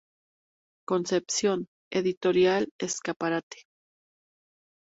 Concepción, 0.89 1.67
Editorial 1.91 2.69
Escaparate. 2.79 3.67